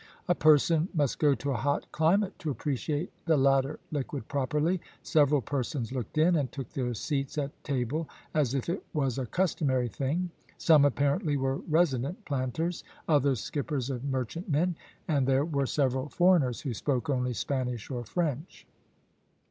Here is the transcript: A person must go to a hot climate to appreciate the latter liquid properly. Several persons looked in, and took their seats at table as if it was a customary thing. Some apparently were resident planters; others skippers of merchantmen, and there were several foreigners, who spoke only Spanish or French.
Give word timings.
A 0.27 0.33
person 0.33 0.89
must 0.95 1.19
go 1.19 1.35
to 1.35 1.51
a 1.51 1.55
hot 1.57 1.91
climate 1.91 2.39
to 2.39 2.49
appreciate 2.49 3.11
the 3.27 3.37
latter 3.37 3.79
liquid 3.91 4.27
properly. 4.27 4.81
Several 5.03 5.41
persons 5.41 5.91
looked 5.91 6.17
in, 6.17 6.35
and 6.35 6.51
took 6.51 6.71
their 6.71 6.95
seats 6.95 7.37
at 7.37 7.51
table 7.63 8.09
as 8.33 8.55
if 8.55 8.67
it 8.67 8.83
was 8.95 9.19
a 9.19 9.27
customary 9.27 9.87
thing. 9.89 10.31
Some 10.57 10.85
apparently 10.85 11.37
were 11.37 11.57
resident 11.69 12.25
planters; 12.25 12.83
others 13.07 13.41
skippers 13.41 13.91
of 13.91 14.03
merchantmen, 14.03 14.75
and 15.07 15.27
there 15.27 15.45
were 15.45 15.67
several 15.67 16.09
foreigners, 16.09 16.61
who 16.61 16.73
spoke 16.73 17.07
only 17.07 17.33
Spanish 17.33 17.91
or 17.91 18.03
French. 18.03 18.65